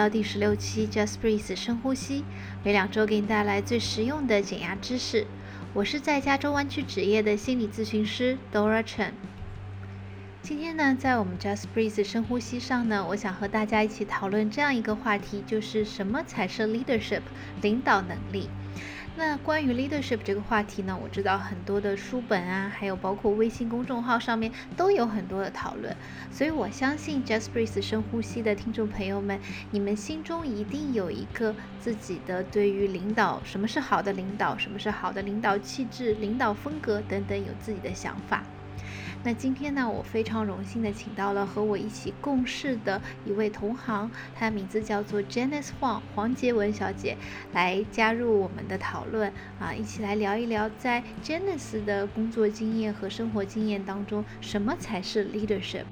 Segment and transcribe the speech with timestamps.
[0.00, 2.24] 到第十六期 Just Breathe 深呼吸，
[2.64, 5.26] 每两周给你带来最实用的减压知识。
[5.74, 9.10] 我是在加州湾区职业的心理咨询师 Dora Chen。
[10.40, 17.20] 今天呢，在我们 Just Breathe 深呼吸上呢，我想和大家一起讨论这样一个话题，就是什么才是 leadership
[17.60, 18.48] 领导能力。
[19.16, 25.94] 那关于 leadership 这个话题呢，我知道很多的书本啊，还有包括微信公众号上面都有很多的讨论，
[26.30, 29.38] 所以我相信 Just Breathe 深呼吸的听众朋友们，
[29.72, 38.42] 你们心中一定有一个自己的对于领导，什么是好的领导，什么是好的领导气质、领导风格等等，有自己的想法。
[39.22, 47.18] 那今天呢，我非常荣幸的请到了和我一起共事的一位同行，她的名字叫做 Janice Huang 黄杰文小姐，
[47.52, 55.84] 来加入我们的讨论啊，一起来聊一聊在 Janice 的工作经验和生活经验当中，什么才是 leadership。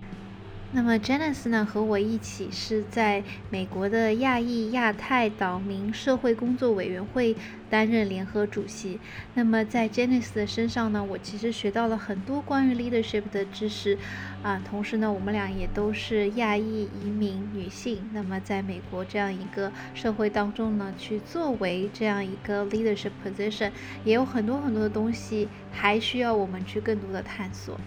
[0.70, 7.34] 那么 Janice 呢和我一起是在美国的亚裔亚太岛民社会工作委员会
[7.70, 9.00] 担任联合主席。
[9.33, 13.98] 那么在 Janice 的身上呢，我其实学到了很多关于 leadership 的知识
[14.42, 14.62] 啊。
[14.69, 18.06] 同时呢，我们俩也都是亚裔移民女性。
[18.12, 23.70] 那么在美国这样一个社会当中呢，去作为这样一个 leadership position，
[24.05, 27.80] 也有很多很多的东西还需要我们去更多的探索。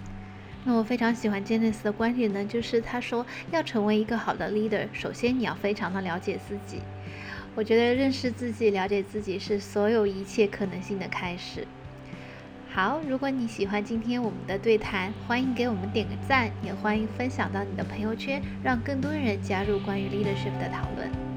[0.63, 6.79] 那我非常喜欢 Janice 的观点呢，就是他说要成为一个好的 leader，首先你要非常的了解自己。
[7.55, 11.67] 我觉得认识自己、了解自己是所有一切可能性的开始。
[12.69, 21.30] 好，如果你喜欢今天我们的对谈，欢迎给我们点个赞，也欢迎分享到你的朋友圈，让更多人加入关于 leadership 的讨论。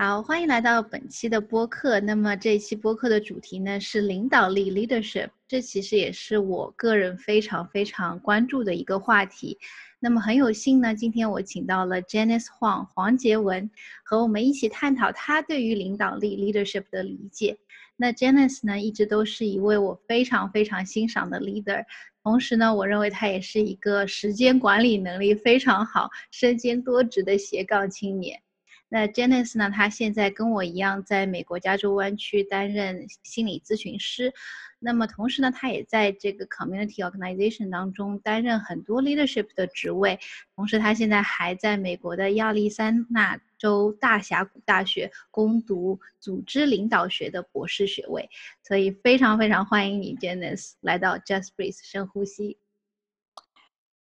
[0.00, 1.98] 好，欢迎来到本期的播客。
[1.98, 9.58] 那么这一期播客的主题呢是领导力 （leadership），这其实也是我个人非常非常关注的一个话题。
[9.98, 13.68] 那么很有幸呢，今天我请到了 Janice Huang 黄杰文，
[14.04, 17.58] 和我们一起探讨他对于领导力 （leadership） 的理解。
[17.96, 21.84] 那 Janice 呢，一直都是一位我非常非常欣赏的 leader，
[22.22, 28.40] 同时呢，我认为他也是一个时间管理能力非常好、身兼多职的斜杠青年。
[28.88, 29.70] 那 Janice 呢？
[29.70, 34.32] 她现在跟我一样，在美国加州湾区担任心理咨询师。
[34.80, 40.18] 那么同时呢，她也在这个 community organization 当中担任很多 leadership 的职位。
[40.56, 48.30] 同时，她现在还在美国的亚利桑那州大峡谷大学攻读组织领导学的博士学位。
[48.62, 52.58] 所以，非常非常欢迎你，Janice 来到 Just Breathe 深呼吸。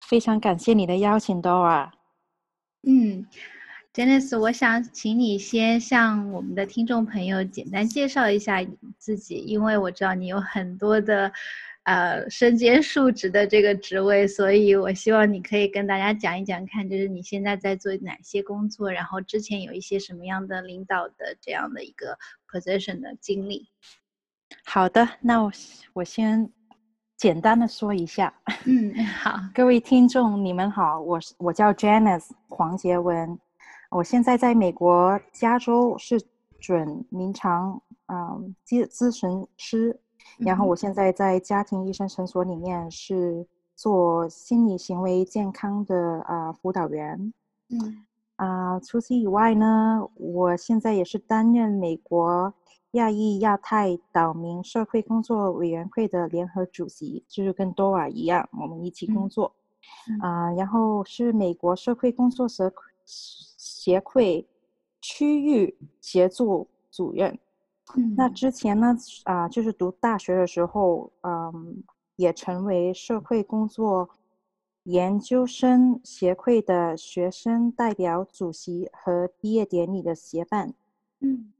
[0.08, 1.92] 非常感谢你的邀请，Dora。
[2.84, 3.28] 嗯。
[3.94, 11.30] Janice，我想请你先向我们的听众朋友简单介绍一下你自己，因为我知道你有很多的，
[11.84, 22.18] 呃，身兼数职的这个职位，所以我希望你可以跟大家讲一讲，看就是你现在在做哪些工作，然后之前有一些什么样的领导的这样的一个
[22.50, 23.68] position 的经历。
[24.64, 25.52] 好的，那我
[25.92, 26.50] 我先
[27.18, 28.34] 简单的说一下。
[28.64, 33.38] 嗯，好，各位听众，你们好，我是我叫 Janice 黄杰文。
[33.92, 36.22] 我现在在美国加州是
[36.62, 40.00] 准临床嗯咨咨询师，
[40.38, 47.34] 然后我现在在家庭医生诊所里面是做心理行为健康的啊辅导员。
[47.70, 48.06] 嗯
[48.38, 52.54] 啊，除此以外呢，我现在也是担任美国
[52.92, 59.54] 亚裔亚太岛民社会工作委员会的联合主席，就是跟 Dora 一样，我们一起工作。
[60.22, 62.72] 啊，然后是美国社会工作社。
[63.84, 64.46] 协会
[65.02, 67.40] 区域协作主任。
[68.16, 71.84] 那之前呢，啊，就是读大学的时候，嗯，
[72.16, 74.08] 也成为社会工作
[74.84, 80.76] 研究生协会的学生代表主席和毕业典礼的协办。
[81.22, 81.52] 嗯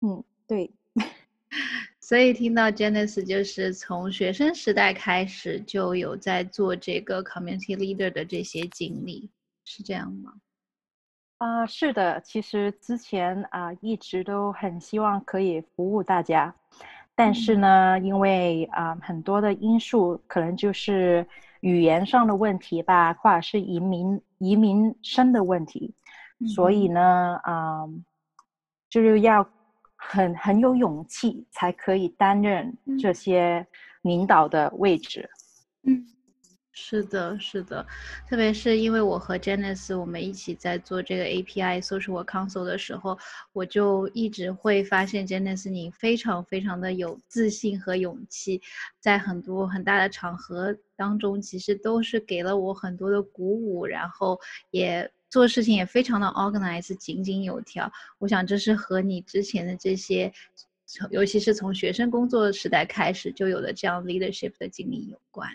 [0.00, 0.72] 嗯，对。
[2.00, 9.30] 所以听到 Janice 就是从学生时代开始就有在做这个 community leader 的这些经历，
[9.64, 10.34] 是这样吗？
[11.38, 16.54] 啊，是的，其实之前啊一直都很希望可以服务大家，
[17.14, 21.26] 但是呢，因为啊很多的因素，可能就是
[21.60, 25.94] 语言上的问题吧，或者是移民移民生的问题，
[26.54, 27.84] 所以呢，啊，
[28.88, 29.46] 就是要
[29.94, 33.66] 很很有勇气才可以担任这些
[34.00, 35.28] 领导的位置。
[35.82, 36.15] 嗯。
[36.78, 37.84] 是的，是的，
[38.28, 43.18] 特别是因为我和 Janice 我们一起在做这个 API Social Console 的时候，
[43.54, 48.60] 我就一直会发现 Janice 你非常非常的有自信和勇气，
[49.00, 54.38] 在很多很大的场合当中，其实都是给了我很多的鼓舞，然后
[54.70, 57.90] 也做事情也非常的 organize，井井有条。
[58.18, 60.30] 我想这是和你之前的这些，
[61.10, 65.50] 尤其是从学生工作时代开始就有的这样 leadership 的经历有关。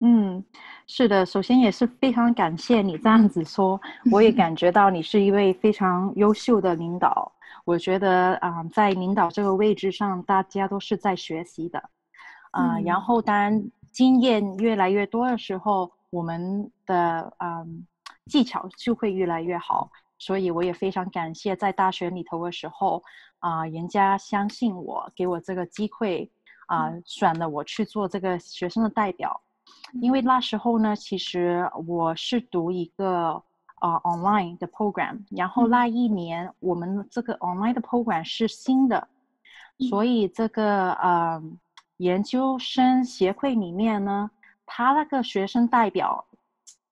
[0.00, 0.44] 嗯，
[0.86, 3.80] 是的，首先也是非常感谢你这样子说，
[4.12, 7.32] 我也感觉到你是一位非常优秀的领导。
[7.64, 11.78] 我觉得啊，在领导这个位置上，大家都是在学习的，
[12.50, 17.86] 啊，然后当经验越来越多的时候，我们的嗯
[18.26, 19.90] 技巧就会越来越好。
[20.18, 23.02] 所以我也非常感谢在大学里头的时候，
[23.38, 26.30] 啊，人家相信我，给我这个机会，
[26.66, 29.40] 啊，选了我去做这个学生的代表。
[30.00, 33.42] 因为那时候呢，其实我是读一个
[33.80, 39.08] 呃 online 的 program，然后那一年我们这个 online 的 program 是新的，
[39.88, 41.42] 所以这个呃
[41.98, 44.30] 研究生协会里面呢，
[44.66, 46.24] 他那个学生代表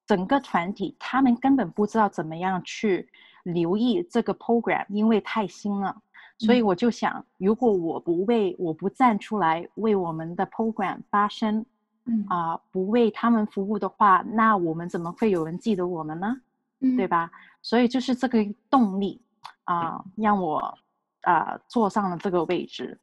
[0.06, 3.08] 整个团体，他们根本不知道怎么样去
[3.42, 5.94] 留意这个 program，因为太新了，
[6.38, 11.66] 所以我就想，如果我不为我不站出来为我们的 program 发声。
[12.06, 16.36] 嗯啊，不为他们服务的话，那我们怎么会有人记得我们呢？
[16.80, 17.30] 嗯，对吧？
[17.62, 19.22] 所以就是这个动力
[19.64, 20.76] 啊，让我
[21.22, 23.00] 啊坐上了这个位置。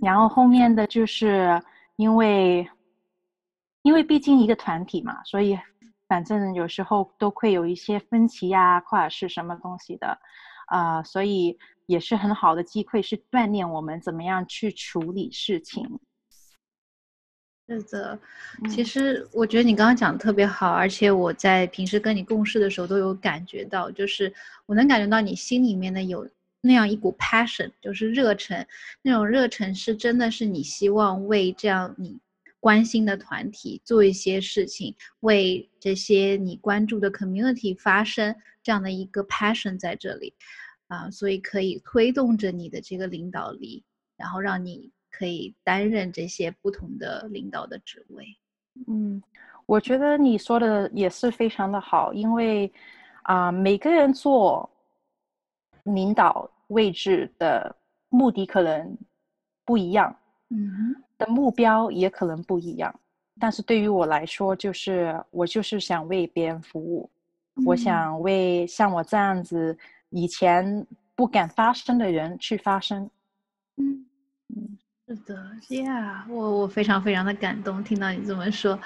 [0.00, 1.60] 然后后面的就是
[1.96, 2.66] 因为，
[3.82, 5.58] 因为毕竟一个团体嘛，所以
[6.08, 10.16] 反正有时候都会有一些分歧呀，或者是什么东西的
[10.68, 16.00] 啊，所以也是很好的机会，是锻炼我们怎么样去处理事情。
[17.80, 18.18] 是的，
[18.68, 24.32] 其实我觉得你刚刚讲的特别好，而且我在平时跟你共事的时候都有感觉到，就是
[24.66, 26.28] 我能感觉到你心里面的有
[26.60, 28.66] 那样一股 passion，就是热忱，
[29.00, 32.18] 那种热忱是真的是你希望为这样你
[32.60, 40.34] 关心的团体做一些事情，为这些你关注的 community 发声，这样的一个 passion 在这里，
[40.88, 43.82] 啊，所以可以推动着你的这个领导力，
[44.16, 44.90] 然后让你。
[45.12, 48.26] 可以担任这些不同的领导的职位。
[48.88, 49.22] 嗯，
[49.66, 52.72] 我觉得你说的也是非常的好，因为
[53.22, 54.68] 啊，每个人做
[55.84, 57.76] 领导位置的
[58.08, 58.96] 目的可能
[59.64, 60.16] 不一样，
[60.48, 62.92] 嗯，的目标也可能不一样。
[63.38, 67.10] 但是对于我来说，就是我就是想为别人服务，
[67.66, 69.76] 我想为像我这样子
[70.08, 73.10] 以前不敢发声的人去发声。
[73.76, 74.06] 嗯
[74.48, 74.78] 嗯。
[75.12, 75.36] 是的
[75.68, 78.78] ，Yeah，我我非常非常的感动，听到你这么说。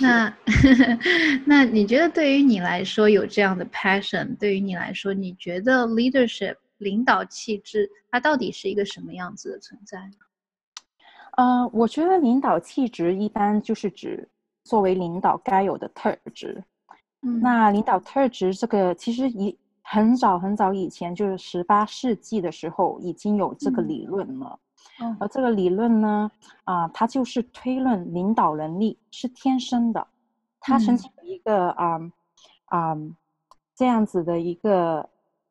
[0.00, 0.34] 那
[1.46, 10.16] 那你觉得对于你来说有这样的 passion，对于你来说，你觉得 leadership 领导气质它到底是一个什么样子的存在呢？
[11.36, 14.28] 呃，我觉得领导气质一般就是指
[14.64, 16.60] 作为领导该有的特质。
[17.22, 24.58] 嗯，那领导特质这个其实一很早很早以前，就是十八世纪的时候已经有这个理论了。
[25.18, 26.30] 而这个理论呢，
[26.64, 30.06] 啊，它就是推论领导能力是天生的。
[30.60, 32.00] 它曾经有一个啊
[32.66, 32.96] 啊
[33.74, 35.08] 这样子的一个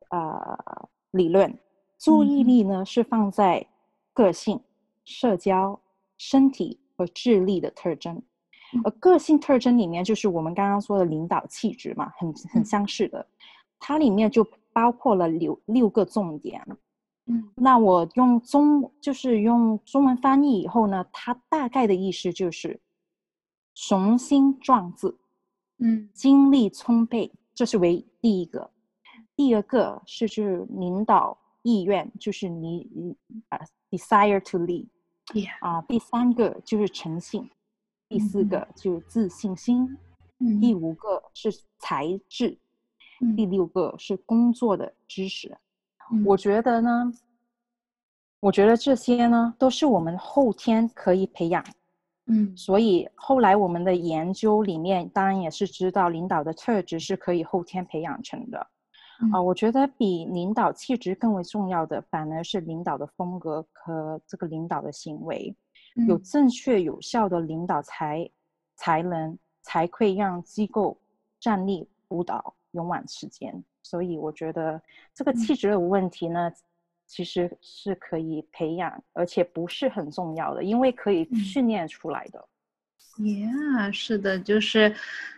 [0.10, 1.58] 呃理论，
[1.98, 3.66] 注意力呢是放在
[4.14, 4.60] 个性、
[5.04, 5.80] 社交、
[6.18, 8.22] 身体和智力的特征。
[8.84, 13.26] 而个性特征里面就是我们刚刚说的领导气质嘛，很很相似的。
[13.80, 16.64] 它里面就包括了六六个重点。
[17.56, 22.80] 那我用中就是用中文翻译以后呢，它大概的意思就是
[23.76, 25.16] 雄心壮志，
[25.78, 28.72] 嗯，精力充沛，这是为第一个。
[29.36, 33.16] 第二个是就是领导意愿，就是你你
[33.50, 33.60] 啊
[33.90, 34.88] ，desire to lead，
[35.62, 37.50] 啊，第三个就是诚信，
[38.10, 39.98] 第四个就是自信心，
[40.60, 42.58] 第五个是才智，
[43.38, 45.58] 第六个是工作的知识。
[46.26, 47.12] 我觉得呢，
[48.40, 51.64] 我觉得这些呢都是我们后天可以培养，
[52.28, 58.60] 嗯，所以后来我们的研究里面当然也是知道领导的特质是可以后天培养成的，
[59.34, 65.56] 啊，我觉得比领导气质更为重要的反而是领导的风格和这个领导的行为，
[66.08, 68.30] 有正确有效的领导才
[68.76, 70.98] 才能才会让机构
[71.40, 73.64] 站立不倒勇往直前。
[73.90, 74.80] 所以我觉得
[75.16, 76.52] 这个气质的问题呢，
[77.08, 82.48] 其实是可以培养，而且不是很重要的，因为可以训练出来的。
[83.18, 84.96] Yeah，是的，就是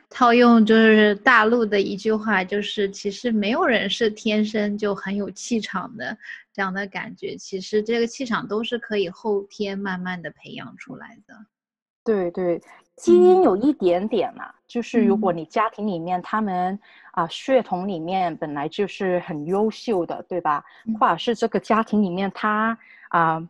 [0.09, 6.17] 套用就是大陆的一句话，就是其实没有人是天生就很有气场的
[6.51, 11.33] 这样的感觉，其实这个气场都是可以后天慢慢的培养出来的。
[12.03, 12.61] 对对，
[13.01, 16.79] 基因有一点点嘛，就是如果你家庭里面他们
[17.11, 20.63] 啊血统里面本来就是很优秀的，对吧？
[20.99, 22.77] 或者是这个家庭里面他
[23.09, 23.49] 啊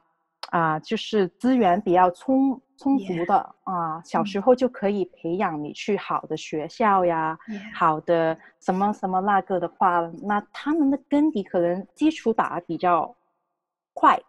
[0.49, 2.59] 啊就是资源比较充。
[2.81, 7.37] 充足的啊，小时候就可以培养你去好的学校呀，
[7.75, 13.15] 好的什么什么那个的话，那他们的根底可能基础打比较
[13.93, 14.19] 快。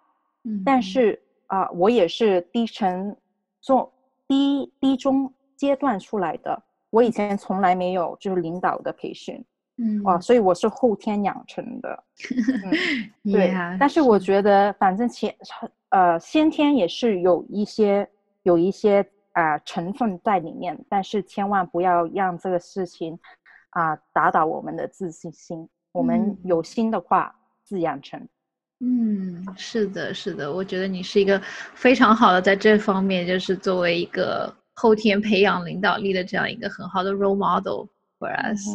[0.45, 3.17] 嗯，但是啊，我也是低层
[3.63, 3.91] 中
[4.33, 9.45] 低低中阶段出来的，我以前从来没有就是领导的培训，
[9.77, 12.05] 嗯，哦，所以我是后天养成的。
[13.25, 15.35] 对，但是我觉得反正前
[15.91, 18.09] 呃先天也是有一些。
[18.45, 23.17] 有一些啊成分在里面，但是千万不要让这个事情
[23.71, 25.69] 啊打倒我们的自信心。
[25.93, 28.29] 我们有心的话，自养成。
[28.85, 31.41] 嗯，是的，是的，我觉得你是一个
[31.73, 37.87] 非常好的在这方面，就是作为一个后天培养领导力的这样一个很好的 role model
[38.19, 38.67] for us。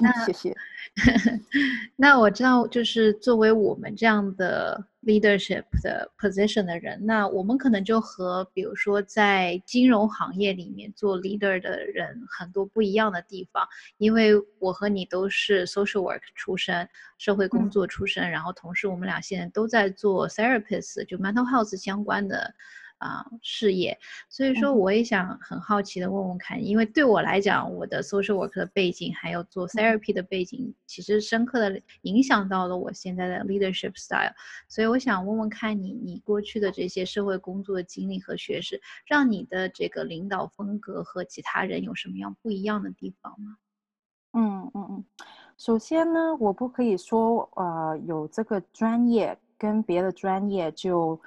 [0.00, 0.54] 那谢谢。
[1.96, 13.66] 那我知道，就是作为我们这样的 leadership 的 position 的人，那我们可能就和比如说在金融行业里面做 leader 的人很多不一样的地方，
[13.98, 22.54] 因为我和你都是 social work 出身，社会工作出身，然后同时我们俩现在都在做 therapist，就 mental health 相关的。
[23.04, 23.98] 啊，事业，
[24.30, 34.32] 所以说我也想很好奇的问问看，因为对我来讲，我的 social work 的背景还有做 therapy 的背景，其实深刻的影响到了我现在的 leadership style。
[34.68, 43.58] 所以我想问问看你，你过去的这些社会工作的经历和学识，让你的这个领导风格和其他人有什么样不一样的地方吗？
[44.32, 45.04] 嗯嗯嗯，
[45.58, 51.20] 首先呢，我不可以说呃有这个专业跟别的专业就。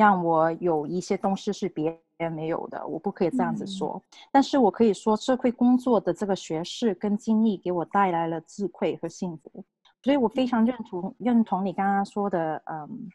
[0.00, 4.02] 让我有一些东西是别人没有的，我不可以这样子说。
[4.32, 9.62] 但是我可以说，社会工作的这个学识跟经历给我带来了智慧和幸福，
[10.02, 13.10] 所以我非常认同认同你刚刚说的，嗯，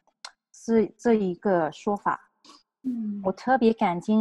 [0.54, 2.22] 是这一个说法。
[2.84, 4.14] 嗯，我特别感激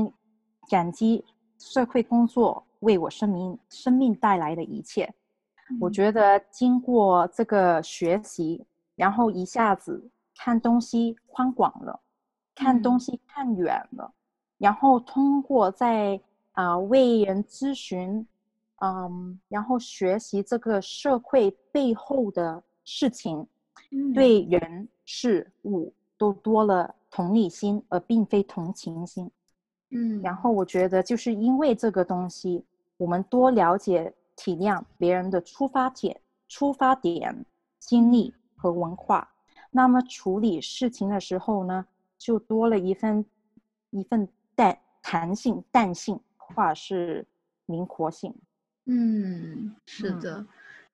[0.71, 1.23] 感激
[1.59, 5.12] 社会工作为我生命生命带来的一切。
[5.78, 8.64] 我觉得经过这个学习，
[8.97, 12.00] 然后一下子看东西宽广了。
[12.55, 14.13] 看东西看远了，
[14.59, 16.21] 然后通过在
[16.53, 18.27] 啊为人咨询，
[18.77, 23.47] 嗯，然后学习这个社会背后的事情，
[24.15, 29.31] 对人事物都多了同理心，而并非同情心。
[29.91, 32.65] 嗯，然后我觉得就是因为这个东西，
[32.97, 37.45] 我们多了解体谅别人的出发点、出发点、
[37.79, 39.29] 经历和文化，
[39.71, 41.85] 那么处理事情的时候呢？
[42.25, 43.23] 就多了一份
[43.90, 44.26] 一份
[44.57, 47.26] 弹弹性、弹性，或者是
[47.66, 48.35] 灵活性。
[48.87, 50.43] 嗯，是的，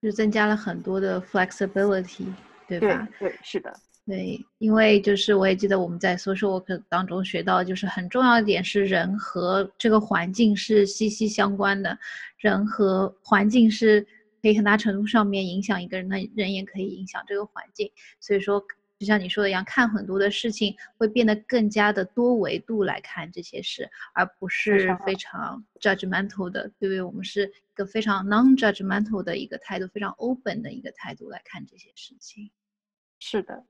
[0.02, 2.26] 就增加了很多的 flexibility，
[2.66, 3.08] 对吧？
[3.20, 3.72] 对，是的，
[4.04, 11.96] 对，因为就是我也记得我们在 social work 当中学到，就是很重要的点是人和这个环境是息息相关的，
[12.38, 14.04] 人和环境是
[14.42, 18.60] 可以很大程度上面影响一个人的人，也可以影响这个环境，所以说。
[19.00, 27.00] 就像你说的一样，看很多的事情会变得更加的多维度来看这些事，而不是非常 judgmental 的，对不对？
[27.00, 32.50] 我们是一个非常 non-judgmental 的一个态度，非常 open 的一个态度来看这些事情。
[33.20, 33.64] 是的，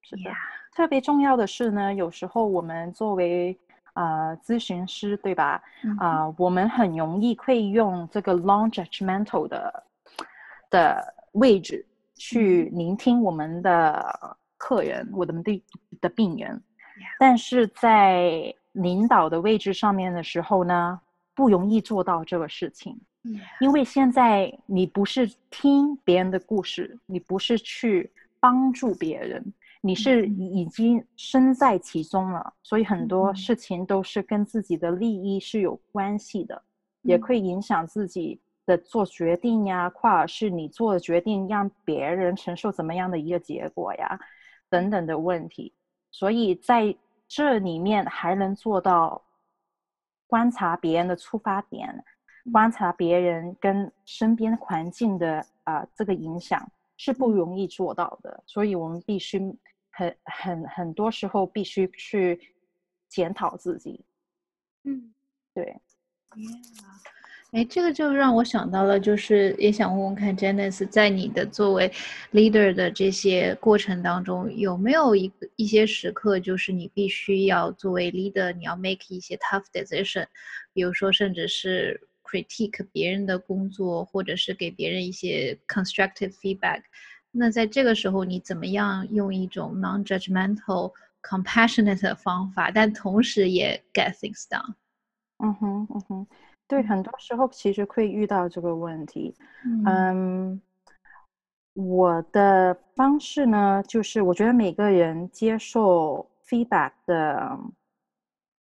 [0.00, 0.30] 是的。
[0.76, 3.58] 特别重要的是呢，有时候我们作为
[3.94, 5.60] 啊咨询师，对吧？
[5.98, 9.84] 啊，我们很容易会用这个 long judgmental 的
[10.70, 14.38] 的位置去聆听我们的。
[14.58, 15.64] 客人，我的的
[16.02, 16.62] 的病人，
[17.18, 21.00] 但是在领导的位置上面的时候呢，
[21.34, 23.00] 不容易做到这个事情。
[23.60, 28.10] 因为现在你不是听别人的故事，你不是去
[28.40, 36.62] 帮助别人，你是已经身在其中了，所以很多事情都是跟自己的利益是有关系的，
[37.02, 44.18] 也会影响自己的做决定呀，或者是你做的决定让别人承受怎么样的一个结果呀。
[44.68, 45.72] 等等的问题，
[46.10, 46.96] 所以在
[47.26, 49.22] 这里面还能做到
[50.26, 52.04] 观察别人的出发点，
[52.52, 59.38] 观察别人跟身边环境的啊这个影响是不容易做到的，所以我们必须
[59.90, 62.40] 很很很多时候必须去
[63.08, 64.04] 检讨自己。
[64.84, 65.12] 嗯，
[65.54, 65.80] 对。
[67.52, 71.90] 哎，这个就让我想到了，就是也想问问看，Janice，在你的作为
[72.32, 80.26] leader 的这些过程当中，有没有一个一些时刻，就是你必须要作为 leader，你要 make 一些 tough decision，
[80.74, 86.82] 比如说，甚至是 critique 别人的工作，或者是给别人一些 constructive feedback。
[87.30, 94.74] 那在这个时候，你怎么样用一种 non-judgmental、compassionate 的方法，但同时也 get things done？
[95.38, 96.26] 嗯哼，嗯哼。
[96.68, 99.34] 对，很多时候其实会遇到这个问题。
[99.86, 100.60] 嗯，
[101.72, 107.58] 我的方式呢，就是我觉得每个人接受 feedback 的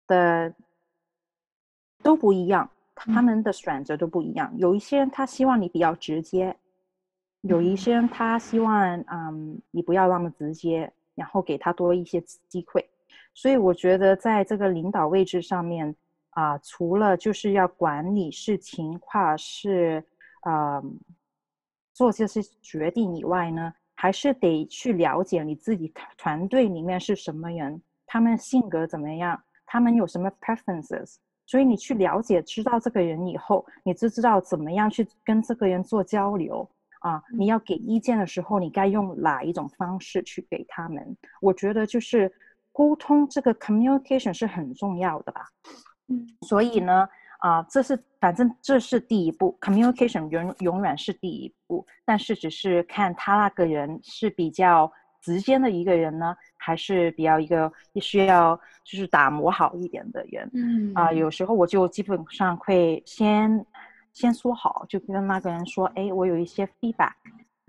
[0.09, 0.53] 的
[2.03, 4.53] 都不一样，他们的选择都不一样。
[4.57, 6.57] 有一些人他希望你比较直接，
[7.43, 12.91] 有一些人他希望嗯你不要那么直接，然后给他多一些机会。
[13.33, 15.95] 所以我觉得在这个领导位置上面。
[16.35, 20.05] 啊，除了就是要管理事情，或是
[20.43, 20.83] 呃
[21.93, 31.17] 做这些决定以外呢，还是得去了解你自己团队里面是什么人，他们性格怎么样，他们有什么 preferences。
[31.47, 36.69] 所以你去了解、知道这个人以后，你就知道怎么样去跟这个人做交流
[37.01, 37.23] 啊。
[37.37, 41.17] 你要给意见的时候，你该用哪一种方式去给他们？
[41.43, 42.33] 我觉得就是
[42.73, 45.47] 沟通这个 communication 是很重要的吧。
[46.09, 47.09] 嗯，所以呢，
[47.39, 60.51] 啊，这是反正这是第一步，communication 永永远是第一步，但是只是看他那个人是比较直接的一个人呢，还是比较一个需要就是打磨好一点的人。
[60.53, 63.65] 嗯，啊，有时候我就基本上会先
[64.13, 67.15] 先说好，就跟那个人说，哎，我有一些 feedback，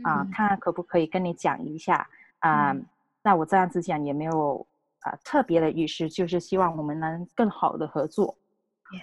[0.04, 2.06] 啊，看看可不可以跟你讲一下
[2.40, 2.76] 啊？
[3.24, 4.68] 那我这样子讲也没有。
[5.06, 8.36] 啊，特别的意思就是希望我们能更好的合作。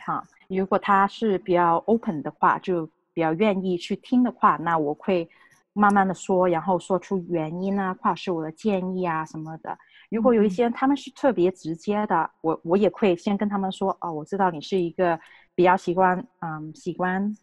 [0.07, 5.29] 啊，如果他是比较 open 的话，就比较愿意去听的话，那我会
[5.73, 9.77] 慢慢的说，然后说出原因啊，或者是我的建议啊什么的。
[10.11, 15.19] 如果有一些他们是特别直接的，我我也会先跟他们说，哦，我知道你是一个
[15.55, 17.35] 比较喜欢，嗯，喜欢。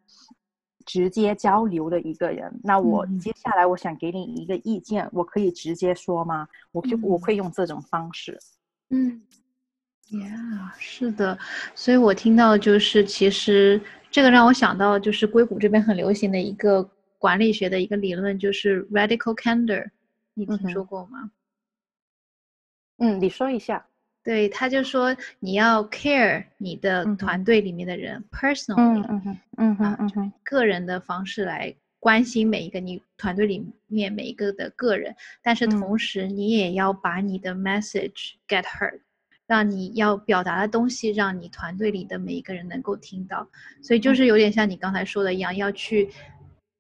[0.89, 6.47] 直接交流的一个人，那我接下来我想给你一个意见，我可以直接说吗？
[6.71, 8.39] 我就我会用这种方式。
[8.89, 9.21] 嗯
[10.10, 11.38] ，Yeah，是的，
[11.75, 19.91] 所以我听到就是，其实这个让我想到就是硅谷这边很流行的一个管理学的一个理论，就是 Radical Candor，
[20.34, 21.30] 你听说过吗？
[22.97, 23.86] 嗯，你说一下。
[24.30, 39.00] 对，他就说你要 care 你的团队里面的人，personally，嗯嗯嗯嗯嗯，个人的方式来关心每一个你团队里面每一个的个人，但是同时你也要把你的 message get heard，
[39.48, 43.50] 让你要表达的东西让你团队里的每一个人能够听到，
[43.82, 44.28] 所以就是。
[44.28, 46.08] 有点像你刚才说的一样，要去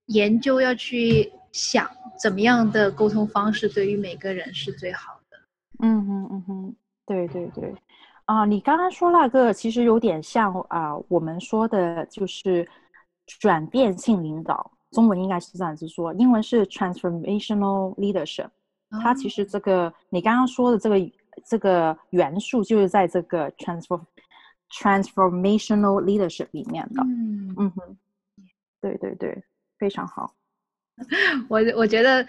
[0.05, 1.89] 研究，要去想
[2.21, 5.37] 怎么样的沟通方式对于每个人是最好的。
[5.79, 6.75] 嗯哼嗯哼。
[7.09, 7.73] 对对对，
[8.25, 12.69] 啊，你刚刚说那个其实有点像啊，我们说的就是
[13.25, 18.47] 转变性领导，中文应该是这样子说，英文是 transformational leadership。
[19.01, 21.11] 它其实这个你刚刚说的这个
[21.43, 24.03] 这个元素就是在这个 transform
[24.71, 27.01] transformational leadership 里面的。
[27.03, 27.97] 嗯嗯哼，
[28.79, 29.43] 对对对，
[29.79, 30.31] 非常好。
[31.49, 32.23] 我我觉得。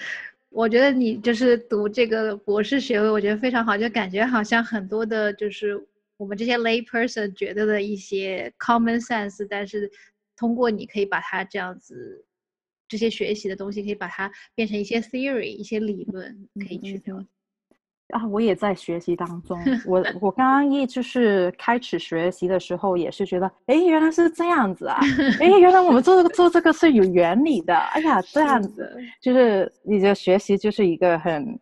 [0.50, 5.80] 我觉得你就是读这个博士学位，我觉得非常好，就感觉好像很多的，就是
[6.16, 9.90] 我们这些 lay person 觉得的一些 common sense，但是
[10.36, 12.24] 通过你可以把它这样子，
[12.88, 17.00] 这些学习的东西可以把它变成一些 theory，一些理论，可以去。
[18.10, 19.58] 啊，我也在学习当中。
[19.86, 24.98] 我我刚刚一就是开始学习的时候，也是觉得，哎，原来是这样子啊！
[25.40, 27.74] 哎，原来我们做这个做这个是有原理的。
[27.74, 31.58] 哎呀，这样子，就是你的学习就是一个很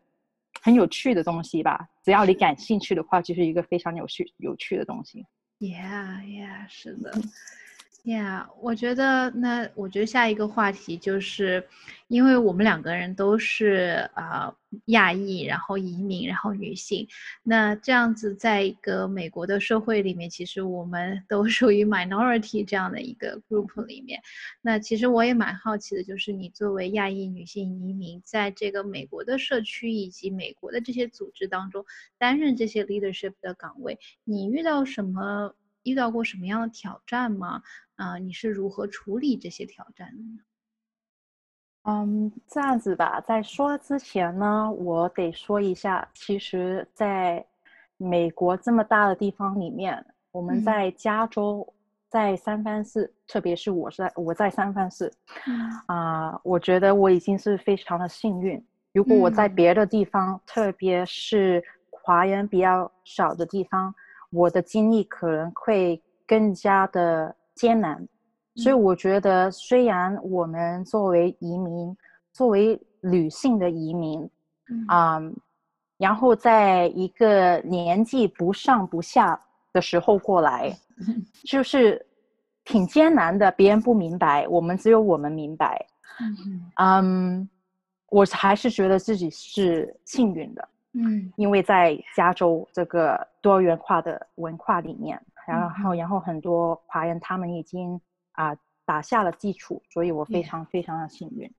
[0.63, 1.87] 很有趣的东西吧？
[2.05, 5.25] 只要你感兴趣的话，就是一个非常有趣有趣的东西。
[5.61, 7.13] Yeah, yeah，是的。
[8.09, 11.62] 呀，我觉得那我觉得下一个话题就是，
[12.07, 14.55] 因为我们两个人都是啊
[14.87, 17.07] 亚裔，然后移民，然后女性，
[17.42, 24.23] 那这样子在一个美国的社会里面，其实我们都属于 minority 这样的一个 group 里面。
[24.62, 31.85] 那其实我也蛮好奇的，就是你作为亚裔女性移民，在这个美国的社区以及美国的这些组织当中
[32.16, 35.55] 担任这些 leadership 的岗位，你遇到什么？
[35.88, 37.62] 遇到过什么样的挑战吗？
[37.96, 40.38] 啊，你是如何处理这些挑战的呢？
[41.85, 47.44] 嗯，这样子吧，在说之前呢，我得说一下，其实在
[47.96, 51.66] 美国这么大的地方里面，我们在加州，
[52.11, 55.11] 在三藩市，特别是我在我在三藩市，
[55.87, 58.62] 啊，我觉得我已经是非常的幸运。
[58.92, 63.94] 如果我在别的地方，特别是华人比较少的地方，
[64.31, 68.07] 我的经历可能会更加的艰难。
[68.57, 71.97] 所以我觉得，虽然我们作为移民，
[72.33, 74.29] 作为女性的移民，
[74.88, 75.21] 啊，
[75.97, 79.41] 然后在一个年纪不上不下
[79.73, 80.77] 的时候过来，
[81.47, 82.05] 就是
[82.64, 83.49] 挺艰难的。
[83.53, 85.87] 别人不明白，我们只有我们明白。
[86.81, 87.49] 嗯，
[88.09, 90.69] 我还是觉得自己是幸运的。
[90.92, 98.01] 嗯，因为在加州这个多元化的文化里面，然后然后很多华人他们已经。
[98.33, 101.53] 啊，打下了基础，所以我非常非常的幸运。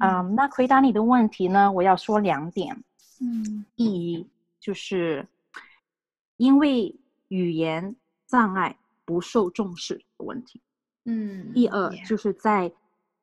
[0.00, 2.76] 嗯，那回答你的问题呢，我要说两点。
[3.22, 4.28] 嗯，第一
[4.60, 5.26] 就是
[6.36, 6.94] 因为
[7.28, 10.60] 语言障碍不受重视的问题。
[11.06, 12.70] 嗯，第二就是在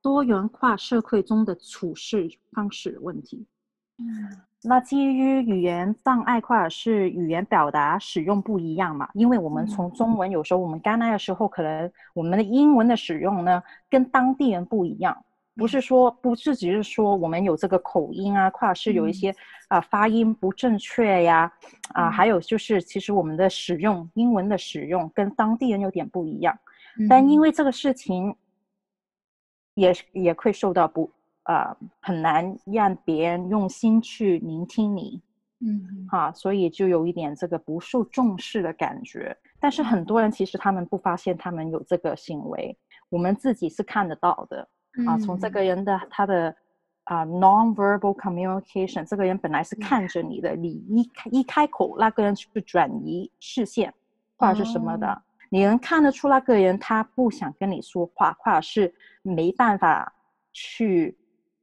[0.01, 3.45] 多元化社会中的处事方式问题。
[3.99, 4.41] 嗯。
[4.67, 9.07] 那基于语言障碍或者是语言表达使用不一样嘛？
[9.13, 15.17] 因为我们从中文有时候我们刚来的时候，可能我们的英文的使用呢跟当地人不一样，
[15.55, 19.33] 不是说不是只是说我们有这个口音啊，或者是有一些
[19.69, 21.49] 啊发音不正确呀，
[21.93, 26.53] 啊，还有就是其实我们的使用英文的使用跟当地人有点不一样，
[27.09, 28.35] 但因为这个事情
[29.75, 31.09] 也也会受到不。
[31.47, 35.21] 呃，很难让别人用心去聆听你，
[35.61, 39.33] 嗯，哈，所以就有一点这个不受重视的感觉。
[39.57, 44.67] 但是很多人其实他们不发现他们有这个行为，我们自己是看得到的
[45.07, 45.17] 啊。
[45.19, 46.53] 从这个人的他的
[47.05, 53.93] 啊 non-verbal communication，这个人本来是看着你的，你一一开口，那个人就转移视线
[54.35, 60.13] 或者是什么的，你能看得出那个人他不想跟你说话，或者是没办法
[60.51, 61.17] 去。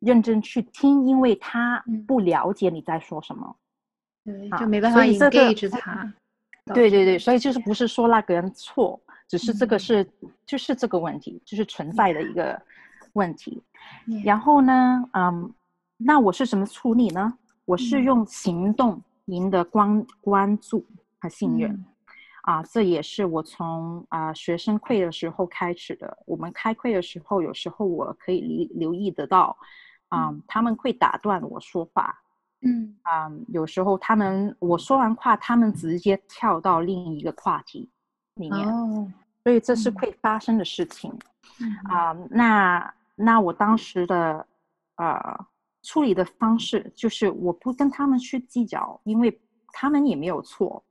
[0.04, 3.56] 认真去听，因为他不了解你在说什么，
[4.24, 6.12] 对，就没办法 engage 他。
[6.72, 10.08] 对对对，所以就是不是说那个人错，只是这个是
[10.46, 12.60] 就是这个问题，就是存在的一个
[13.12, 13.62] 问题。
[14.24, 15.52] 然后呢，嗯，
[15.98, 17.36] 那我是怎么处理呢？
[17.66, 20.86] 我是用行动赢得关关注
[21.20, 21.84] 和信任。
[22.42, 26.16] 啊，这也是我从啊学生会的时候开始的。
[26.26, 29.56] 我们开会的时候，有时候我可以留留意得到。
[30.14, 32.14] 啊，他们会打断我说话，
[32.60, 37.90] 嗯，啊，有时候他们我说完话，他们直接跳到另一个话题
[38.34, 38.66] 里面，
[39.42, 41.12] 所以这是会发生的事情，
[41.90, 44.46] 啊，那那我当时的
[44.96, 45.46] 呃
[45.82, 49.40] 处理的方式就是我不跟他们去计较，因为
[49.72, 50.82] 他们也没有错，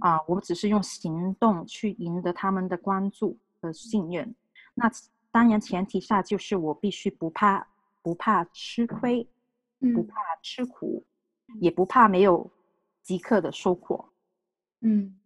[0.00, 4.34] 啊，我只是用行动去赢得他们的关注和信任。
[4.74, 4.90] 那
[5.30, 7.66] 当然前提下就是我必须不怕。
[8.02, 9.28] 不怕吃亏，
[9.94, 11.04] 不怕吃苦，
[11.60, 12.50] 也不怕没有
[13.02, 14.08] 即刻的收获。
[14.80, 15.18] 嗯，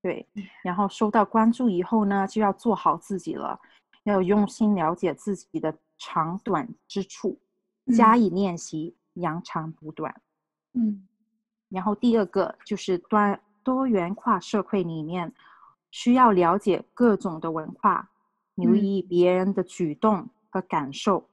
[0.00, 0.26] 对。
[0.62, 3.60] 然后收到关注以后呢，就要做好自己了，
[4.04, 7.38] 要用心了解自己的长短之处，
[7.96, 10.22] 加以练习，扬长补短。
[10.72, 11.06] 嗯。
[11.68, 15.34] 然后第二个就是端多元化社会里面，
[15.90, 18.10] 需要了解各种的文化，
[18.54, 21.28] 留意别人的举动和感受。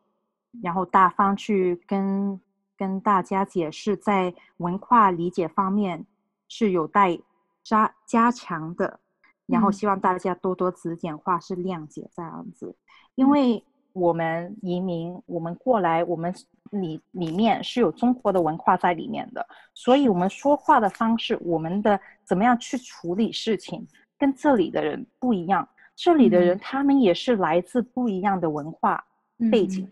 [0.62, 2.40] 然后大方去跟
[2.78, 6.06] 跟大家解释，在文化理解方面
[6.48, 7.20] 是有待
[7.64, 9.00] 加加强的。
[9.48, 12.76] 然后希望大家多多指点，或是谅解这样子。
[13.14, 13.64] 因为
[13.94, 16.34] 我们移民，我们过来，我们
[16.72, 23.88] 里里面是有中国的文化在里面的，所以我们说话的方式，我们的怎么样去处理事情，
[24.18, 25.70] 跟这里的人不一样。
[25.96, 29.06] 这里的人他们也是来自不一样的文化
[29.52, 29.88] 背景。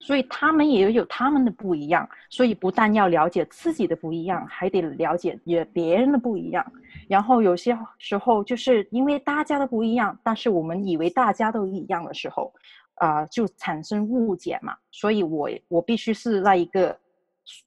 [0.00, 6.64] 所以他们也有他们的不一样，所以不但要了解自己的不一样，还得了解也别人的不一样。
[7.08, 12.52] 然后有些时候就是因为大家的不一样，但是我们以为大家都一样的时候，
[12.94, 14.76] 啊，就产生误解嘛。
[14.90, 16.96] 所以我我必须是那一个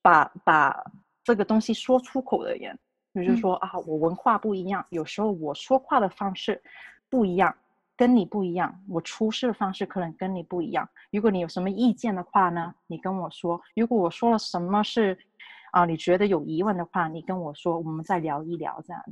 [0.01, 0.83] 把把
[1.23, 2.77] 这个东西说出口的人，
[3.13, 6.61] 就是说啊，我文化不一样，有时候我说话的方式
[7.09, 7.53] 不一样。
[7.97, 10.89] 跟你不一样，我出事的方式可能跟你不一样。
[11.11, 13.61] 如果你有什么意见的话呢，你跟我说。
[13.75, 15.17] 如果我说了什么是，
[15.71, 19.03] 啊，你觉得有疑问的话，你跟我说，我们再聊一聊这样。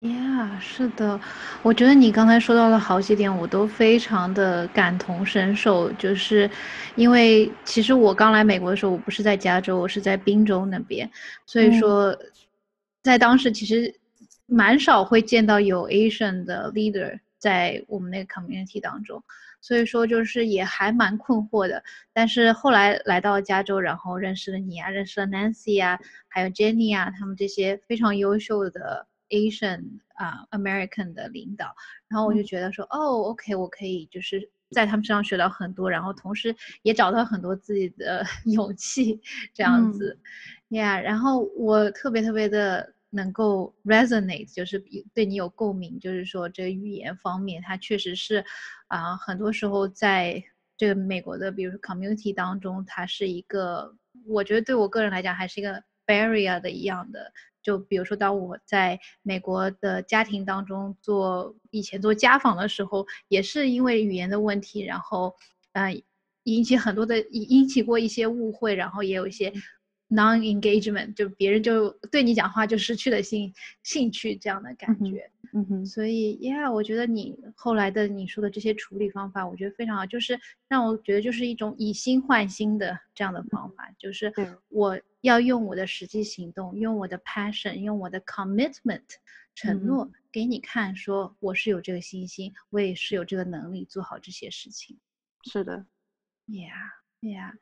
[0.00, 1.20] 呀，是的，
[1.62, 5.92] 我觉得你刚才说到了好几点，我都非常的感同身受。
[5.92, 6.50] 就是
[6.94, 11.10] 因为其实我刚来美国的时候，我不是在加州，我是在宾州那边，
[11.44, 12.16] 所以说
[13.02, 13.94] 在当时其实
[14.50, 19.22] 蛮少会见到有 Asian 的 leader 在我们那个 community 当中，
[19.60, 21.82] 所以说就是也还蛮困惑的。
[22.12, 29.06] 但是后来来到加州，然后认识了你啊，认识了 Nancy 啊，还有 Jenny 啊，他们这些非常优秀的。
[29.30, 31.72] Asian 啊，American 的领导，
[32.08, 39.20] 然后我就觉得说，哦，OK，我可以就是在他们身上学到很多，然后同时也找到很多自己的 勇气，
[39.54, 40.18] 这样子
[40.68, 48.44] ，Yeah，然后我特别特别的能够 resonate，就是对你有共鸣，就是说这个语言方面，它确实是
[48.88, 50.42] 啊，很多时候在
[50.76, 53.94] 这个美国的，比如说 community 当中，它是一个，
[54.26, 57.32] 我觉得对我个人来讲，还是一个 barrier 的一样的。
[57.62, 65.34] 就比如说，当我在美国的家庭当中做以前做家访的时候，也是因为语言的问题，然后，
[65.72, 66.02] 嗯，
[66.44, 69.52] 引起很多的引引起过一些误会，然后也有一些。
[70.10, 73.52] Non-engagement 就别人就对你讲话就失去了兴
[73.84, 84.32] 兴趣这样的感觉，嗯哼，所以，yeah，我觉得你后来的你说的这些处理方法，我觉得非常好，就是让我觉得就是一种以心换心的这样的方法，就是
[84.68, 89.02] 我要用我的实际行动，用我的 passion，用我的 commitment
[89.54, 94.98] 承诺给你看，说我是有这个信心，我也是有这个能力做好这些事情。
[95.44, 95.86] 是的
[96.48, 97.52] ，yeah，yeah，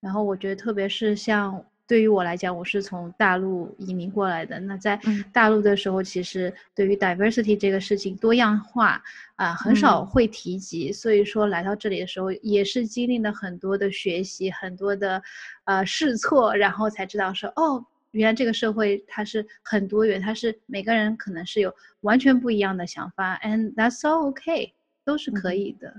[0.00, 1.64] 然后我觉得特别是像。
[1.86, 4.58] 对于我来讲，我是从大陆移民过来的。
[4.60, 4.98] 那在
[5.32, 9.02] 大陆的时候，其实对于 diversity 这个事情，多样化
[9.36, 10.90] 啊，很少会提及。
[10.90, 15.22] 所以说来到这里的时候，也是经历了很多的学习，很多的
[15.64, 24.72] 呃试错，然后才知道说，哦，原来这个社会它是很多元，它是每个人可能是有完全不一样的想法，and that's all okay，
[25.04, 25.92] 都是可以的。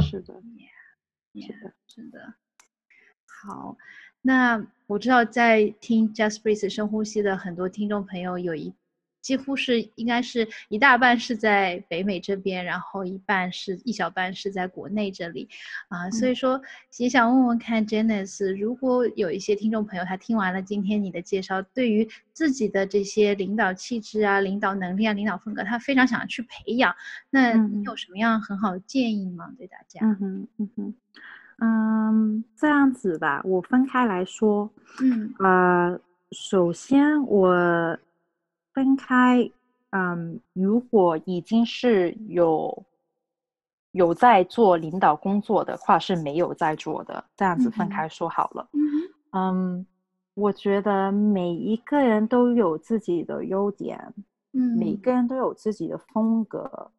[0.00, 0.34] 是的
[1.34, 2.34] 是的，是的。
[3.26, 3.76] 好。
[4.22, 8.72] 那我知道，在听 Just Breathe 深呼吸的很多听众朋友，有一
[9.20, 15.48] 几乎是应该是一大半是在北美这边，然后一半是一小半是在国内这里，
[15.88, 16.62] 啊，所以说
[16.96, 26.94] 也想问问看 Janice，如果有一些听众朋友他听完了今天你的介绍，对于自己的这些领导气质啊、领导能力啊、领导风格，他非常想去培养，
[27.28, 29.52] 那你有什么样很好的建议吗？
[29.58, 30.00] 对大家？
[30.02, 30.94] 嗯哼，嗯哼。
[31.60, 34.70] 嗯，这样子吧，我分开来说。
[35.02, 37.98] 嗯，呃，首先我
[38.72, 39.50] 分开，
[39.90, 42.84] 嗯，如果已经是有
[43.92, 48.68] 有在做领导工作的话，是没有在做的，这样子分开说好了。
[49.32, 49.84] 嗯，
[50.34, 54.14] 我觉得每一个人都有自己的优点，
[54.52, 56.90] 嗯，每个人都有自己的风格。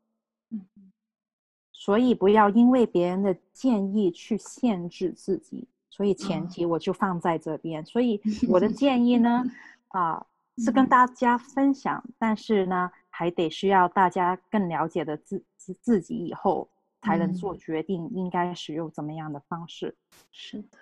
[1.81, 7.85] 所以不要因为别人的建议去限制自己，所以前提我就放在这边。
[7.85, 9.45] 所以我的 建议呢，
[9.87, 10.25] 啊，
[10.57, 16.69] 是跟大家分享，但是呢，还得需要大家更了解的自自自己以后
[17.01, 19.95] 才能做决定，应该使用怎么样的方式。
[20.33, 20.77] 是的，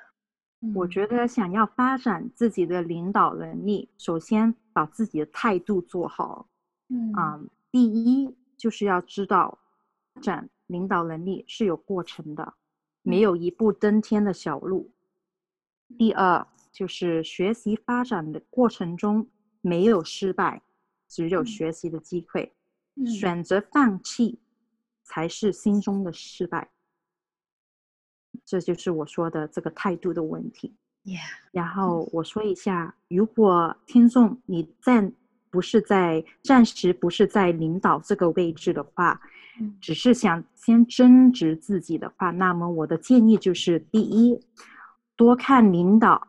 [0.74, 6.48] 我觉得想要发展自己的领导能力，首先把自己的态度做好。
[6.90, 7.40] 嗯啊，
[7.72, 9.60] 第一就是要知道
[10.20, 10.50] 展。
[10.68, 12.54] 领导能力是有过程的，
[13.02, 14.92] 没有一步登天的小路。
[15.98, 19.30] 第二，就是学习发展的过程中
[19.62, 20.62] 没有失败，
[21.08, 22.54] 只有学习的机会。
[23.06, 24.40] 选择放弃
[25.04, 26.70] 才是心中的失败。
[28.44, 30.76] 这就是我说的这个态度的问题。
[31.52, 35.14] 然后我说一下，如果听众你暂
[35.50, 39.22] 不是在暂时不是在领导这个位置的话。
[39.82, 44.40] 只是想先增值自己的话，那么我的建议就是：第一，
[45.16, 46.28] 多看领导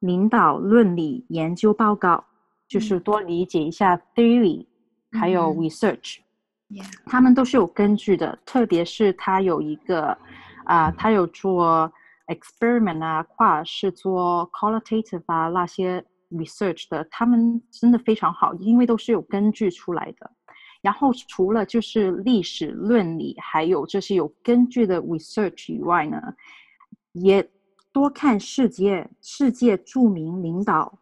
[0.00, 2.24] 领导论理研究报告，
[2.66, 4.66] 就是多理解一下 theory，
[5.12, 6.18] 还有 research，
[7.06, 8.38] 他们都是有根据的。
[8.44, 10.16] 特别是他有一个
[10.64, 11.90] 啊，他有做
[12.26, 20.30] experiment 啊，或是做 qualitative 啊那些 research 的，他们真的非常好，因为都是有根据出来的。
[20.80, 26.20] 然后除了就是历史论理，还有这些有根据的 research 以外呢，
[27.12, 27.46] 也
[27.92, 30.98] 多看世界世界著名领导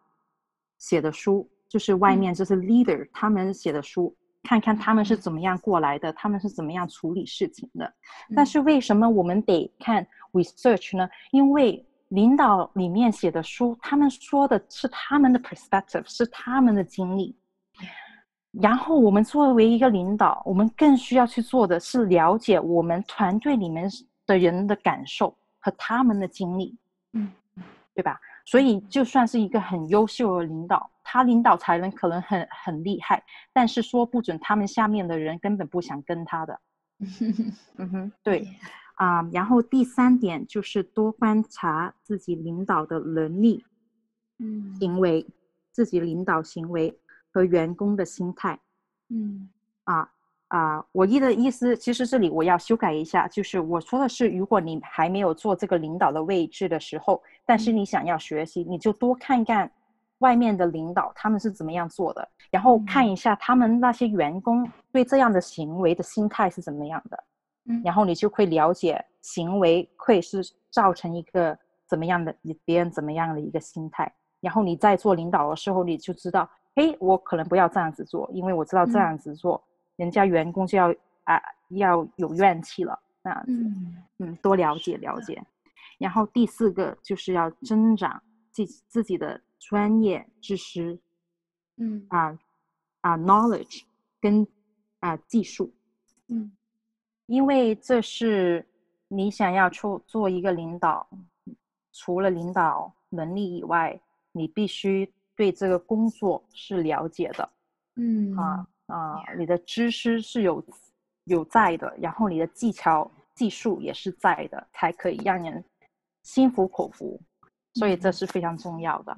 [0.77, 7.93] 写的书，就是外面就是 leader 他们写的书，看看他们是怎么样过来的，他们是怎么样处理事情的。
[8.35, 11.07] 但是为什么我们得看 research 呢？
[11.31, 17.35] 因为领导里面写的书，他们说的是他们的 perspective，是他们的经历。
[18.51, 23.89] 然后我们作为一个领导，我们更需要去做的是了解我们团队里面
[24.25, 26.75] 的人的感受和他们的经历，
[27.13, 27.31] 嗯，
[27.93, 28.19] 对吧？
[28.45, 36.59] 所以就算是一个很优秀的领导，他领导才能可能很很厉害，但是说不准他们下面的人根本不想跟他的。
[37.77, 38.47] 嗯哼，对，
[38.95, 43.65] 啊，然后第三点就是多观察自己领导的能力、
[44.39, 45.27] 嗯行为，
[45.71, 46.97] 自己领导行为
[47.31, 48.59] 和员工的心态。
[49.09, 49.49] 嗯。
[49.83, 50.09] 啊
[50.49, 59.69] 啊，我意的意思，其实这里我要修改一下，就是我说的是，如果你还没有做这个领导的位置的时候，但是你想要学习，你就多看看
[60.19, 67.23] 外面的领导他们是怎么样做的，然后看一下他们那些员工对这样的行为的心态是怎么样的，
[67.65, 67.81] 嗯。
[67.83, 74.09] 然后你就会了解行为会是造成一个怎么样的别人怎么样的一个心态，
[74.39, 79.59] 然后你在做领导的时候，你就知道，嘿，我可能不要这样子做，因为我知道这嗯样子做，
[79.95, 83.51] 人家员工就要啊要有怨气了，那样子。
[83.51, 85.43] 嗯嗯，多了解了解。
[85.97, 90.99] 然后第四个就是要增长自己自己的专业知识
[91.77, 92.37] 嗯啊
[93.01, 93.81] 啊 knowledge
[94.21, 94.47] 跟
[94.99, 95.73] 啊技术，
[96.27, 96.55] 嗯
[97.25, 98.63] 因为这是
[99.07, 101.09] 你想要出做一个领导，
[101.91, 103.99] 除了领导能力以外，
[104.31, 107.49] 你必须对这个工作是了解的。
[107.95, 110.61] 嗯啊啊，你的知识是有
[111.23, 115.63] 有在的，然后你的技巧技术也是在的，才可以让人
[116.23, 117.21] 心服口服，
[117.75, 119.17] 所以这嗯是非常重要的。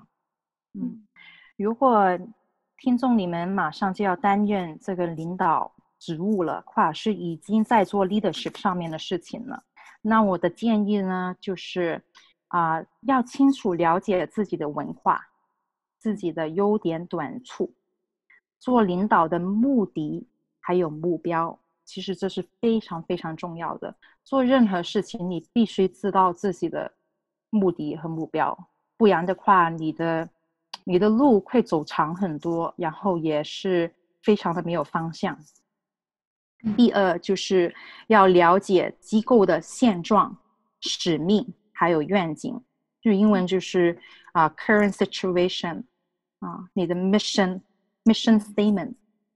[0.74, 1.08] 嗯，嗯
[1.58, 2.18] 如果
[2.78, 9.62] 听众你们马上就要担任这个领导职务了，或者是已经在做 leadership 上面的事情了，
[10.02, 12.02] 那我的建议呢，就是
[12.48, 15.22] 啊、要清楚了解自己的文化、
[16.00, 17.72] 自己的优点短处，
[18.58, 20.26] 做领导的目的
[20.60, 23.94] 还有目标，其实这是非常非常重要的。
[24.24, 26.92] 做任何事情，你必须知道自己的
[27.50, 28.58] 目的和目标，
[28.96, 30.30] 不然的话，你的
[30.84, 35.38] 你的路会走长很多，然后也是非常的没有方向。
[36.64, 37.74] 嗯第二就是
[38.08, 40.38] 要了解机构的现状、
[40.82, 42.62] 使命还有愿景，
[43.02, 43.98] 就英文就是
[44.34, 45.84] 啊、current situation
[46.40, 47.60] 啊、你的 mission
[48.06, 48.94] mission statement，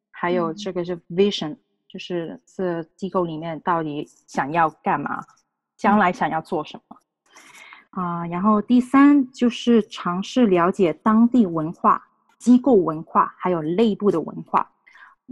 [0.10, 5.22] 还有嗯这个是 vision，就是这机构里面到底想要干嘛，
[5.76, 6.98] 将来想要做什么。
[7.89, 12.04] 啊、然后第三就是尝试了解当地文化、
[12.39, 14.68] 机构文化，还有内部的文化。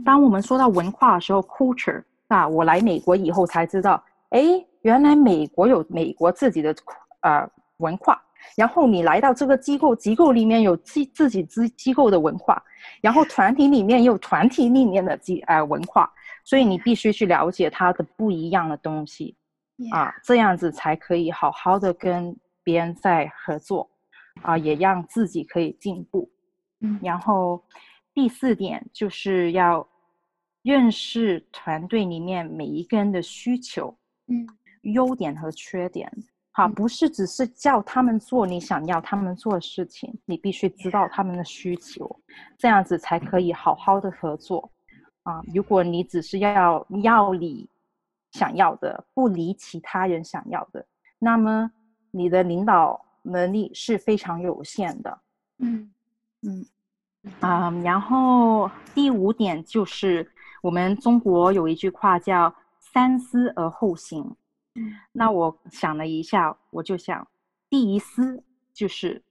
[0.05, 4.41] 当我们说到文化的时候，culture 啊，我来美国以后才知道，哎，
[4.81, 6.75] 原来美国有美国自己的
[7.21, 8.21] 呃文化。
[8.55, 12.61] 然后你来到这个机构，机构里面有自自己机机构的文化，
[13.01, 16.11] 然后团体里面有团体里面的机呃文化，
[16.43, 19.35] 所以你必须去了解它的不一样的东西。
[19.91, 23.89] 啊，这样子才可以好好的跟别人在合作，
[24.43, 26.29] 啊，也让自己可以进步。
[26.81, 27.63] 嗯然后
[28.13, 29.87] 第四点就是要
[30.61, 34.47] 认识团队里面每一个人的需求、嗯
[34.81, 36.11] 优点和缺点。
[36.53, 42.19] 好，嗯不是只是叫他们做你想要他们做的事情，你必须知道他们的需求，
[42.57, 44.69] 这样子才可以好好的合作。
[45.23, 47.69] 啊，如果你只是要要你
[48.31, 50.85] 想要的，不理其他人想要的，
[51.19, 51.71] 那么
[52.09, 55.19] 你的领导能力是非常有限的。
[55.59, 55.93] 嗯
[56.41, 56.65] 嗯
[57.39, 60.27] 啊、然后第五点就是
[60.63, 64.35] 我们中国有一句话叫“三思而后行”。
[64.75, 67.27] 嗯那我想了一下，我就想，
[67.69, 69.23] 第一思就是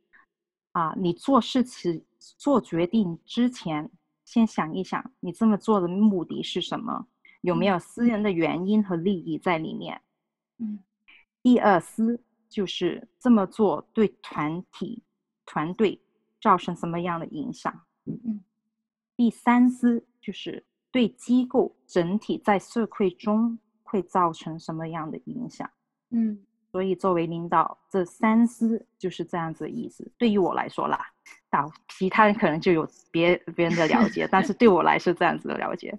[0.73, 3.91] 啊，你做事情、做决定之前，
[4.25, 7.07] 先想一想，你这么做的目的是什么？
[7.41, 10.03] 有没有私人的原因和利益在里面？
[10.59, 10.81] 嗯
[11.43, 15.03] 第二思就是这么做对团体、
[15.47, 15.99] 团队
[16.39, 17.87] 造成什么样的影响？
[18.05, 18.45] 嗯
[19.17, 23.59] 第三思就是对机构整体在社会中
[23.91, 25.69] 会造成什么样的影响。
[26.11, 26.39] 嗯
[26.73, 30.09] 所以作为领导，这三思就是这样子的意思。
[30.17, 31.05] 对于我来说啦，
[31.51, 35.93] 到其他人可能就有别别人的了解，但是对我来说这样子的了解。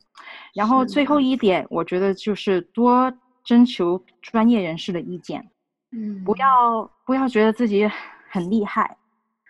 [0.53, 3.11] 然后最后一点，我觉得就是多
[3.43, 5.45] 征求专业人士的意见。
[5.91, 7.85] 嗯，不要不要觉得自己
[8.29, 8.95] 很厉害，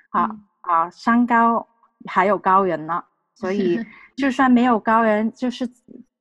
[0.10, 1.68] 啊、嗯啊，山高
[2.08, 3.04] 还有高人呢，
[3.36, 3.78] 所以
[4.18, 5.70] 就算没有高人，就是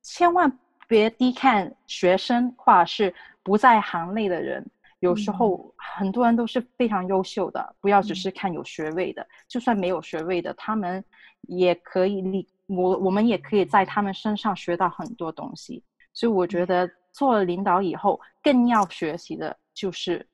[0.03, 0.59] 千万
[0.91, 4.61] 别低看学生或者是不在行内的人。
[4.99, 11.01] 有时嗯候很多人都是非常优秀的，不要只嗯是看有学位的，就算没有学位的，他们
[11.43, 15.81] 也可以你我我们也可以在他们身上学到很多东西。
[16.13, 20.27] 所以我觉得做了领导以后，更要学习的就是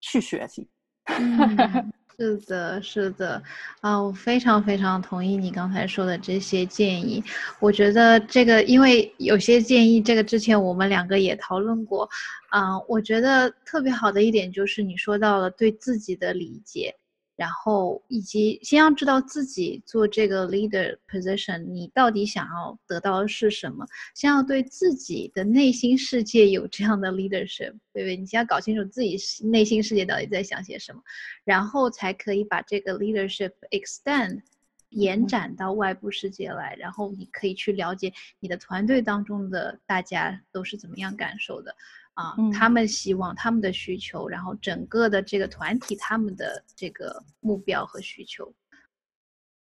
[0.00, 0.66] 去学习。
[2.18, 3.42] 是的，是的，
[3.82, 7.22] 啊，我非常非常同意你刚才说的这些建议。
[7.60, 12.08] 我觉得这个，因为有些建议，这个之前我们两个也讨论过，
[12.48, 16.94] 啊，我觉得特别好的一点就是你说到了对自己的理解。
[17.36, 23.86] 然后，以及先要知道自己做这个 leader position，你到底想要得到的是什么？
[24.14, 28.16] 先要对自己的内心世界有这样的 leadership，对不对？
[28.16, 31.02] 你先要搞清楚自己内心世界到底在想些什么，
[31.44, 34.40] 然后才可以把这个 leadership extend
[34.88, 36.74] 延展到外部世界来。
[36.78, 38.10] 然后你可以去了解
[38.40, 41.76] 你的团队当中的大家都是怎么样感受的。
[42.16, 48.50] 啊，他们希望他们的需求，然后整个的这个团体他们的这个目标和需求，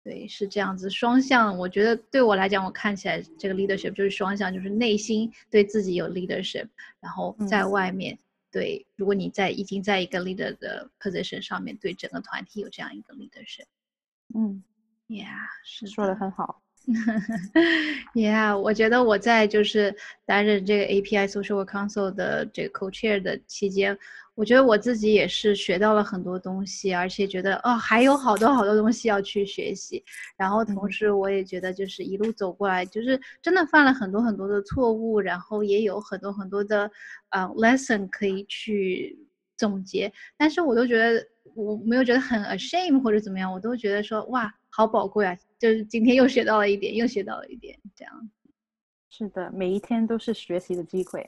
[0.05, 1.59] 对，是这样子双向。
[1.59, 6.69] 我觉得对我来讲，我看起来这个 leadership 就是双向，就是内心对自己有 leadership，
[7.01, 8.17] 然后在外面
[8.53, 13.67] 对，如果你在已经在一个 leader 的 position 上面，对整个团体有这样一个 leadership。
[14.37, 14.63] 嗯
[15.09, 15.35] ，Yeah，
[15.65, 16.63] 是说的很好。
[18.15, 23.99] Yeah，我觉得我在就是担任这个 API Social Council 的这个 Co-Chair 的期间，
[24.37, 30.05] 我觉得我自己也是学到了很多东西，而且觉得哦还有好多好多东西要去学习。
[30.37, 36.89] 然后同时我也觉得就是一路走过来，就是真的犯了很多很多的错误，然后也有很多很多的
[37.31, 39.19] 呃 lesson 可以去
[39.57, 40.13] 总结。
[40.39, 45.37] 但是我都觉得我没有觉得很 ashamed 或者怎么样，我都觉得说哇好宝贵啊。
[45.59, 48.31] 就是今天又学到了一点，又学到了一点，这样。
[49.09, 51.27] 是的，每一天都是学习的机会。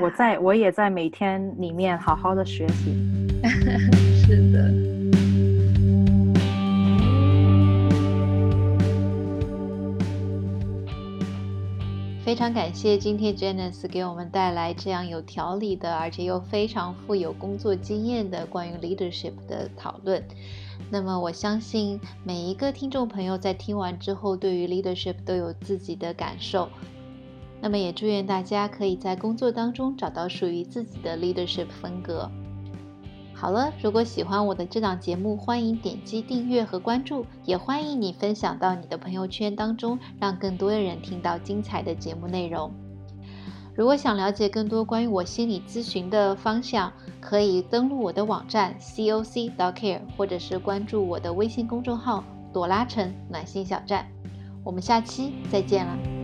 [0.00, 2.94] 我在我也在每天里面好好的学习。
[4.26, 4.87] 是的。
[12.28, 20.22] 非常感谢今天 Janice 给我们带来这样有条理的，而且又非常富有工作经验的关于 leadership 的讨论。
[20.90, 26.68] 那么我相信每一个听众朋友在听完之后，对于 leadership 都有自己的感受。
[27.62, 32.30] 那么也祝愿大家可以在工作当中找到属于自己的 leadership 风格。
[33.40, 42.68] 好了，如果喜欢我的这档节目，欢迎点击订阅和关注，也欢迎你分享到你的朋友圈当中，让更多的人听到精彩的节目内容。
[43.76, 54.04] 如果想了解更多关于我心理咨询的方向，可以登录我的网站 c o c dot care，或者是关注我的微信公众号“朵拉城暖心小站”。
[54.64, 56.17] 我们下期再见了。